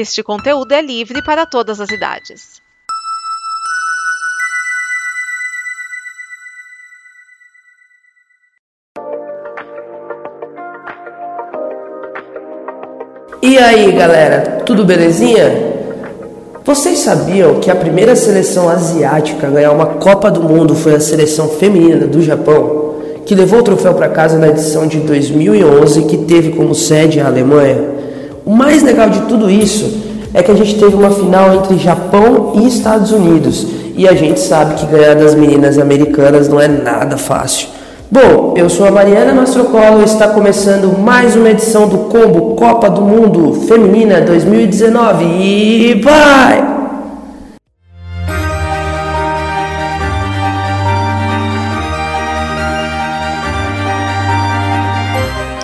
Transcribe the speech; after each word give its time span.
Este 0.00 0.22
conteúdo 0.22 0.70
é 0.70 0.80
livre 0.80 1.20
para 1.24 1.44
todas 1.44 1.80
as 1.80 1.90
idades. 1.90 2.62
E 13.42 13.58
aí, 13.58 13.90
galera, 13.90 14.62
tudo 14.64 14.84
belezinha? 14.84 15.74
Vocês 16.64 17.00
sabiam 17.00 17.58
que 17.58 17.68
a 17.68 17.74
primeira 17.74 18.14
seleção 18.14 18.68
asiática 18.68 19.48
a 19.48 19.50
ganhar 19.50 19.72
uma 19.72 19.94
Copa 19.94 20.30
do 20.30 20.44
Mundo 20.44 20.76
foi 20.76 20.94
a 20.94 21.00
seleção 21.00 21.48
feminina 21.48 22.06
do 22.06 22.22
Japão, 22.22 23.00
que 23.26 23.34
levou 23.34 23.58
o 23.58 23.64
troféu 23.64 23.94
para 23.94 24.08
casa 24.08 24.38
na 24.38 24.46
edição 24.46 24.86
de 24.86 25.00
2011, 25.00 26.04
que 26.04 26.18
teve 26.18 26.52
como 26.52 26.72
sede 26.72 27.18
a 27.18 27.26
Alemanha? 27.26 27.97
O 28.48 28.50
mais 28.50 28.82
legal 28.82 29.10
de 29.10 29.20
tudo 29.26 29.50
isso 29.50 30.00
é 30.32 30.42
que 30.42 30.50
a 30.50 30.54
gente 30.54 30.78
teve 30.78 30.96
uma 30.96 31.10
final 31.10 31.52
entre 31.52 31.76
Japão 31.76 32.52
e 32.54 32.66
Estados 32.66 33.12
Unidos, 33.12 33.66
e 33.94 34.08
a 34.08 34.14
gente 34.14 34.40
sabe 34.40 34.74
que 34.76 34.86
ganhar 34.86 35.16
das 35.16 35.34
meninas 35.34 35.76
americanas 35.76 36.48
não 36.48 36.58
é 36.58 36.66
nada 36.66 37.18
fácil. 37.18 37.68
Bom, 38.10 38.54
eu 38.56 38.70
sou 38.70 38.86
a 38.86 38.90
Mariana 38.90 39.34
Mastrocolo 39.34 40.00
e 40.00 40.04
está 40.04 40.28
começando 40.28 40.98
mais 40.98 41.36
uma 41.36 41.50
edição 41.50 41.88
do 41.88 41.98
Combo 42.08 42.54
Copa 42.54 42.88
do 42.88 43.02
Mundo 43.02 43.52
Feminina 43.68 44.22
2019 44.22 45.24
e 45.26 46.00
vai! 46.02 46.67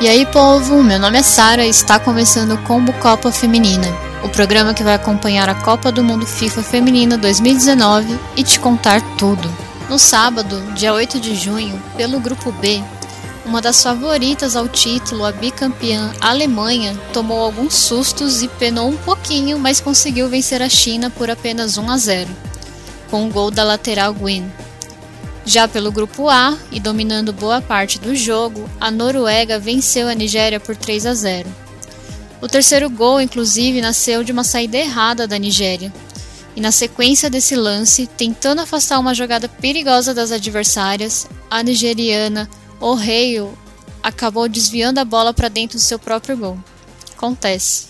E 0.05 0.07
aí, 0.07 0.27
povo, 0.27 0.83
meu 0.83 0.99
nome 0.99 1.17
é 1.19 1.23
Sara 1.23 1.65
e 1.65 1.71
está 1.71 1.99
começando 1.99 2.53
o 2.53 2.63
Combo 2.65 2.93
Copa 2.93 3.33
Feminina, 3.33 3.87
o 4.23 4.29
programa 4.29 4.75
que 4.75 4.85
vai 4.85 4.93
acompanhar 4.93 5.49
a 5.49 5.55
Copa 5.55 5.91
do 5.91 6.05
Mundo 6.05 6.27
FIFA 6.27 6.63
Feminina 6.63 7.17
2019 7.17 8.19
e 8.37 8.45
te 8.45 8.61
contar 8.61 9.01
tudo. 9.17 9.51
No 9.89 9.99
sábado, 9.99 10.61
dia 10.75 10.93
8 10.93 11.19
de 11.19 11.35
junho, 11.35 11.83
pelo 11.97 12.21
Grupo 12.21 12.53
B, 12.53 12.85
uma 13.47 13.63
das 13.63 13.83
favoritas 13.83 14.57
ao 14.57 14.69
título, 14.69 15.25
a 15.25 15.33
bicampeã 15.33 16.13
Alemanha, 16.21 16.95
tomou 17.15 17.41
alguns 17.41 17.73
sustos 17.73 18.43
e 18.43 18.49
penou 18.49 18.91
um 18.91 18.97
pouquinho, 18.99 19.59
mas 19.59 19.81
conseguiu 19.81 20.29
vencer 20.29 20.61
a 20.61 20.69
China 20.69 21.09
por 21.09 21.31
apenas 21.31 21.79
1 21.79 21.91
a 21.91 21.97
0, 21.97 22.29
com 23.11 23.23
o 23.23 23.25
um 23.25 23.31
gol 23.31 23.51
da 23.51 23.65
lateral 23.65 24.13
Gwyn. 24.13 24.53
Já 25.47 25.69
pelo 25.69 25.93
grupo 25.93 26.29
A, 26.29 26.57
e 26.73 26.81
dominando 26.81 27.33
boa 27.33 27.61
parte 27.61 27.99
do 27.99 28.15
jogo, 28.15 28.69
a 28.81 28.91
Noruega 28.91 29.59
venceu 29.59 30.09
a 30.09 30.15
Nigéria 30.15 30.59
por 30.59 30.75
3 30.75 31.05
a 31.07 31.15
0. 31.15 31.49
O 32.41 32.49
terceiro 32.49 32.89
gol, 32.89 33.21
inclusive, 33.21 33.81
nasceu 33.81 34.25
de 34.25 34.33
uma 34.33 34.43
saída 34.43 34.79
errada 34.79 35.27
da 35.27 35.39
Nigéria, 35.39 35.93
e 36.57 36.61
na 36.61 36.71
sequência 36.71 37.29
desse 37.29 37.57
lance, 37.57 38.07
tentando 38.07 38.61
afastar 38.61 38.99
uma 38.99 39.15
jogada 39.15 39.49
perigosa 39.49 40.15
das 40.15 40.31
adversárias, 40.31 41.27
a 41.51 41.63
nigeriana 41.63 42.49
O'Reilly 42.81 43.51
acabou 44.03 44.49
desviando 44.49 45.01
a 45.01 45.05
bola 45.05 45.35
para 45.35 45.49
dentro 45.49 45.79
do 45.79 45.83
seu 45.83 45.99
próprio 45.99 46.37
gol. 46.37 46.59
Acontece. 47.17 47.87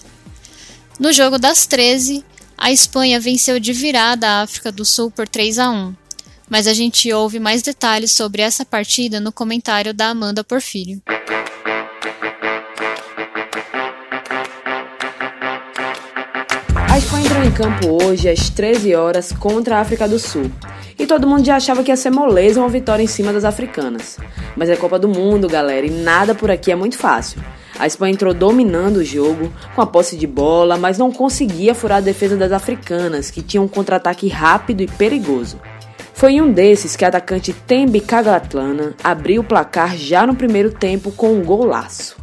No 0.98 1.12
jogo 1.12 1.39
das 1.39 1.66
13, 1.66 2.24
a 2.56 2.72
Espanha 2.72 3.20
venceu 3.20 3.61
de 3.61 3.72
virada 3.72 4.27
a 4.27 4.42
África 4.42 4.72
do 4.72 4.84
Sul 4.84 5.11
por 5.11 5.28
3 5.28 5.58
a 5.58 5.70
1. 5.70 6.03
Mas 6.48 6.66
a 6.66 6.72
gente 6.72 7.12
ouve 7.12 7.40
mais 7.40 7.62
detalhes 7.62 8.12
sobre 8.12 8.42
essa 8.42 8.64
partida 8.64 9.18
no 9.18 9.32
comentário 9.32 9.94
da 9.94 10.08
Amanda 10.08 10.44
Porfírio. 10.44 11.00
A 16.90 16.98
Espanha 16.98 17.24
entrou 17.24 17.44
em 17.44 17.50
campo 17.50 18.04
hoje 18.04 18.28
às 18.28 18.50
13 18.50 18.94
horas 18.94 19.32
contra 19.32 19.78
a 19.78 19.80
África 19.80 20.06
do 20.06 20.18
Sul. 20.18 20.50
E 20.98 21.06
todo 21.06 21.26
mundo 21.26 21.44
já 21.44 21.56
achava 21.56 21.82
que 21.82 21.90
ia 21.90 21.96
ser 21.96 22.10
moleza 22.10 22.60
uma 22.60 22.68
vitória 22.68 23.02
em 23.02 23.08
cima 23.08 23.32
das 23.32 23.44
africanas. 23.44 24.18
Mas 24.56 24.68
é 24.68 24.77
Copa 24.77 24.98
do 24.98 25.08
Mundo, 25.08 25.48
galera, 25.48 25.84
e 25.84 25.90
nada 25.90 26.34
por 26.34 26.50
aqui 26.50 26.70
é 26.70 26.77
muito 26.77 26.96
fácil. 26.96 27.42
A 27.77 27.86
Espanha 27.86 28.12
entrou 28.14 28.33
dominando 28.33 28.98
o 28.98 29.04
jogo, 29.04 29.52
com 29.74 29.83
a 29.83 29.86
posse 29.86 30.16
de 30.16 30.27
bola, 30.27 30.77
mas 30.77 30.96
não 30.96 31.10
conseguia 31.10 31.74
furar 31.74 31.98
a 31.98 32.00
defesa 32.00 32.36
das 32.36 32.52
africanas, 32.52 33.30
que 33.30 33.42
tinham 33.42 33.64
um 33.64 33.68
contra-ataque 33.68 34.28
rápido 34.28 34.83
e 34.83 34.86
perigoso. 34.86 35.58
Foi 36.14 36.35
em 36.35 36.41
um 36.41 36.52
desses 36.52 36.95
que 36.95 37.05
a 37.05 37.08
atacante 37.08 37.52
Tembi 37.52 38.01
Kagatlana 38.01 38.95
abriu 39.02 39.42
o 39.42 39.45
placar 39.45 39.97
já 39.97 40.25
no 40.25 40.36
primeiro 40.36 40.70
tempo 40.70 41.11
com 41.11 41.33
um 41.33 41.45
golaço. 41.45 42.17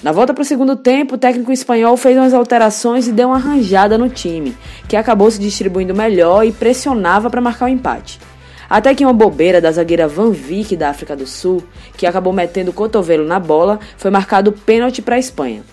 Na 0.00 0.12
volta 0.12 0.32
para 0.32 0.42
o 0.42 0.44
segundo 0.44 0.76
tempo, 0.76 1.16
o 1.16 1.18
técnico 1.18 1.50
espanhol 1.50 1.96
fez 1.96 2.16
umas 2.16 2.32
alterações 2.32 3.08
e 3.08 3.12
deu 3.12 3.28
uma 3.28 3.36
arranjada 3.36 3.98
no 3.98 4.08
time, 4.08 4.56
que 4.88 4.96
acabou 4.96 5.28
se 5.28 5.40
distribuindo 5.40 5.92
melhor 5.92 6.46
e 6.46 6.52
pressionava 6.52 7.28
para 7.28 7.40
marcar 7.40 7.66
o 7.66 7.68
empate. 7.68 8.20
Até 8.70 8.94
que 8.94 9.04
uma 9.04 9.12
bobeira 9.12 9.60
da 9.60 9.72
zagueira 9.72 10.06
Van 10.06 10.30
Vick 10.30 10.76
da 10.76 10.88
África 10.88 11.16
do 11.16 11.26
Sul, 11.26 11.64
que 11.96 12.06
acabou 12.06 12.32
metendo 12.32 12.70
o 12.70 12.74
cotovelo 12.74 13.26
na 13.26 13.40
bola, 13.40 13.80
foi 13.96 14.10
marcado 14.10 14.52
pênalti 14.52 15.02
para 15.02 15.16
a 15.16 15.18
Espanha. 15.18 15.64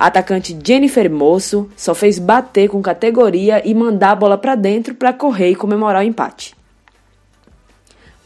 A 0.00 0.06
atacante 0.06 0.58
Jennifer 0.64 1.10
Moço 1.10 1.68
só 1.76 1.94
fez 1.94 2.18
bater 2.18 2.70
com 2.70 2.80
categoria 2.80 3.60
e 3.68 3.74
mandar 3.74 4.12
a 4.12 4.14
bola 4.14 4.38
para 4.38 4.54
dentro 4.54 4.94
para 4.94 5.12
correr 5.12 5.50
e 5.50 5.54
comemorar 5.54 6.02
o 6.02 6.06
empate. 6.06 6.54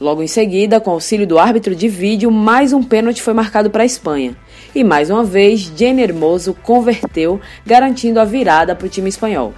Logo 0.00 0.22
em 0.22 0.28
seguida, 0.28 0.78
com 0.78 0.92
auxílio 0.92 1.26
do 1.26 1.36
árbitro 1.36 1.74
de 1.74 1.88
vídeo, 1.88 2.30
mais 2.30 2.72
um 2.72 2.80
pênalti 2.80 3.20
foi 3.20 3.34
marcado 3.34 3.70
para 3.70 3.82
a 3.82 3.86
Espanha. 3.86 4.36
E 4.72 4.84
mais 4.84 5.10
uma 5.10 5.24
vez, 5.24 5.62
Jenny 5.76 6.02
Hermoso 6.02 6.54
converteu, 6.62 7.40
garantindo 7.66 8.20
a 8.20 8.24
virada 8.24 8.76
para 8.76 8.86
o 8.86 8.88
time 8.90 9.08
espanhol. 9.08 9.52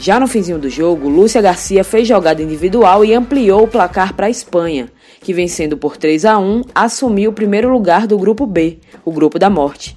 Já 0.00 0.18
no 0.18 0.26
finzinho 0.26 0.58
do 0.58 0.70
jogo, 0.70 1.06
Lúcia 1.06 1.42
Garcia 1.42 1.84
fez 1.84 2.08
jogada 2.08 2.42
individual 2.42 3.04
e 3.04 3.12
ampliou 3.12 3.64
o 3.64 3.68
placar 3.68 4.14
para 4.14 4.24
a 4.24 4.30
Espanha, 4.30 4.88
que 5.20 5.34
vencendo 5.34 5.76
por 5.76 5.98
3 5.98 6.24
a 6.24 6.38
1 6.38 6.62
assumiu 6.74 7.30
o 7.30 7.34
primeiro 7.34 7.70
lugar 7.70 8.06
do 8.06 8.16
grupo 8.16 8.46
B, 8.46 8.78
o 9.04 9.12
grupo 9.12 9.38
da 9.38 9.50
morte. 9.50 9.94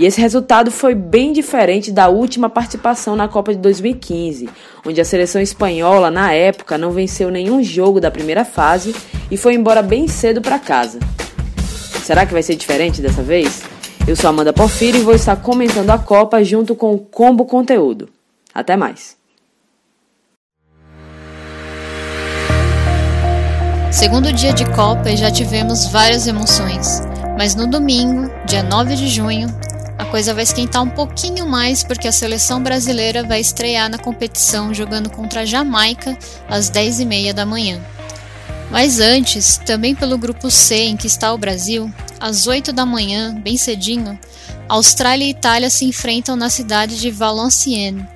E 0.00 0.06
esse 0.06 0.18
resultado 0.18 0.70
foi 0.70 0.94
bem 0.94 1.30
diferente 1.30 1.92
da 1.92 2.08
última 2.08 2.48
participação 2.48 3.14
na 3.14 3.28
Copa 3.28 3.52
de 3.52 3.60
2015, 3.60 4.48
onde 4.86 4.98
a 4.98 5.04
seleção 5.04 5.42
espanhola, 5.42 6.10
na 6.10 6.32
época, 6.32 6.78
não 6.78 6.90
venceu 6.90 7.30
nenhum 7.30 7.62
jogo 7.62 8.00
da 8.00 8.10
primeira 8.10 8.42
fase 8.42 8.96
e 9.30 9.36
foi 9.36 9.52
embora 9.52 9.82
bem 9.82 10.08
cedo 10.08 10.40
para 10.40 10.58
casa. 10.58 10.98
Será 12.02 12.24
que 12.24 12.32
vai 12.32 12.42
ser 12.42 12.56
diferente 12.56 13.02
dessa 13.02 13.22
vez? 13.22 13.62
Eu 14.08 14.16
sou 14.16 14.30
Amanda 14.30 14.54
Porfírio 14.54 15.02
e 15.02 15.04
vou 15.04 15.14
estar 15.14 15.36
comentando 15.36 15.90
a 15.90 15.98
Copa 15.98 16.42
junto 16.42 16.74
com 16.74 16.94
o 16.94 16.98
Combo 16.98 17.44
Conteúdo. 17.44 18.08
Até 18.54 18.78
mais! 18.78 19.18
Segundo 23.92 24.32
dia 24.32 24.54
de 24.54 24.64
Copa 24.72 25.10
e 25.10 25.16
já 25.18 25.30
tivemos 25.30 25.84
várias 25.88 26.26
emoções, 26.26 27.02
mas 27.36 27.54
no 27.54 27.66
domingo, 27.66 28.30
dia 28.46 28.62
9 28.62 28.94
de 28.96 29.06
junho, 29.06 29.46
a 30.00 30.06
coisa 30.06 30.32
vai 30.32 30.44
esquentar 30.44 30.82
um 30.82 30.88
pouquinho 30.88 31.46
mais 31.46 31.84
porque 31.84 32.08
a 32.08 32.12
seleção 32.12 32.62
brasileira 32.62 33.22
vai 33.22 33.38
estrear 33.38 33.90
na 33.90 33.98
competição 33.98 34.72
jogando 34.72 35.10
contra 35.10 35.42
a 35.42 35.44
Jamaica 35.44 36.18
às 36.48 36.70
10h30 36.70 37.34
da 37.34 37.44
manhã. 37.44 37.78
Mas 38.70 38.98
antes, 38.98 39.58
também 39.58 39.94
pelo 39.94 40.16
grupo 40.16 40.50
C 40.50 40.84
em 40.84 40.96
que 40.96 41.06
está 41.06 41.34
o 41.34 41.38
Brasil, 41.38 41.92
às 42.18 42.46
8 42.46 42.72
da 42.72 42.86
manhã, 42.86 43.38
bem 43.42 43.58
cedinho, 43.58 44.18
Austrália 44.70 45.26
e 45.26 45.30
Itália 45.30 45.68
se 45.68 45.84
enfrentam 45.84 46.34
na 46.34 46.48
cidade 46.48 46.98
de 46.98 47.10
Valenciennes, 47.10 48.06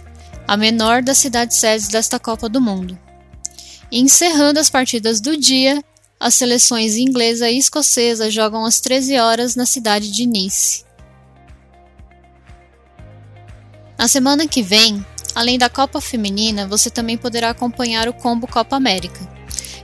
a 0.49 0.56
menor 0.56 1.03
das 1.03 1.19
cidades 1.19 1.59
sedes 1.59 1.89
desta 1.89 2.19
Copa 2.19 2.49
do 2.49 2.62
Mundo. 2.62 2.99
E 3.93 4.01
encerrando 4.01 4.59
as 4.59 4.71
partidas 4.71 5.21
do 5.21 5.37
dia, 5.37 5.84
as 6.19 6.34
seleções 6.34 6.97
inglesa 6.97 7.51
e 7.51 7.59
escocesa 7.59 8.31
jogam 8.31 8.65
às 8.65 8.81
13 8.81 9.19
horas 9.19 9.55
na 9.55 9.66
cidade 9.66 10.11
de 10.11 10.25
Nice. 10.25 10.94
Na 13.97 14.09
semana 14.09 14.47
que 14.47 14.62
vem, 14.62 15.04
além 15.34 15.59
da 15.59 15.68
Copa 15.68 16.01
Feminina, 16.01 16.66
você 16.66 16.91
também 16.91 17.16
poderá 17.16 17.51
acompanhar 17.51 18.09
o 18.09 18.13
Combo 18.13 18.47
Copa 18.47 18.77
América. 18.77 19.21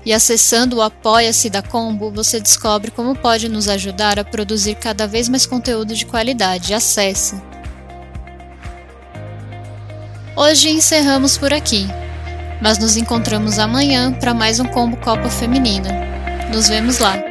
E 0.04 0.12
acessando 0.12 0.76
o 0.76 0.82
Apoia-se 0.82 1.50
da 1.50 1.62
Combo, 1.62 2.10
você 2.10 2.40
descobre 2.40 2.90
como 2.90 3.14
pode 3.14 3.48
nos 3.48 3.68
ajudar 3.68 4.18
a 4.18 4.24
produzir 4.24 4.74
cada 4.74 5.06
vez 5.06 5.28
mais 5.28 5.46
conteúdo 5.46 5.94
de 5.94 6.06
qualidade. 6.06 6.74
Acesse! 6.74 7.40
Hoje 10.34 10.70
encerramos 10.70 11.36
por 11.36 11.52
aqui, 11.52 11.86
mas 12.62 12.78
nos 12.78 12.96
encontramos 12.96 13.58
amanhã 13.58 14.12
para 14.12 14.32
mais 14.32 14.58
um 14.58 14.64
Combo 14.64 14.96
Copa 14.96 15.28
Feminina. 15.28 15.90
Nos 16.52 16.68
vemos 16.68 16.98
lá! 16.98 17.30